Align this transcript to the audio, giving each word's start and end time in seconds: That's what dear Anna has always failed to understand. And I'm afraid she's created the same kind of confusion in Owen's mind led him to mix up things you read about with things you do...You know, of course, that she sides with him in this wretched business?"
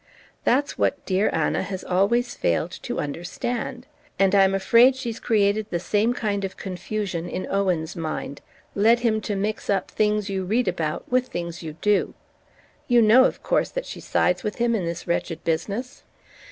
That's 0.45 0.79
what 0.79 1.05
dear 1.05 1.29
Anna 1.31 1.61
has 1.61 1.83
always 1.83 2.33
failed 2.33 2.71
to 2.81 2.97
understand. 2.99 3.85
And 4.17 4.33
I'm 4.33 4.55
afraid 4.55 4.95
she's 4.95 5.19
created 5.19 5.67
the 5.69 5.79
same 5.79 6.15
kind 6.15 6.43
of 6.43 6.57
confusion 6.57 7.29
in 7.29 7.45
Owen's 7.51 7.95
mind 7.95 8.41
led 8.73 9.01
him 9.01 9.21
to 9.21 9.35
mix 9.35 9.69
up 9.69 9.91
things 9.91 10.27
you 10.27 10.43
read 10.43 10.67
about 10.67 11.07
with 11.11 11.27
things 11.27 11.61
you 11.61 11.73
do...You 11.73 13.03
know, 13.03 13.25
of 13.25 13.43
course, 13.43 13.69
that 13.69 13.85
she 13.85 13.99
sides 13.99 14.43
with 14.43 14.55
him 14.55 14.73
in 14.73 14.85
this 14.85 15.05
wretched 15.05 15.43
business?" 15.43 16.01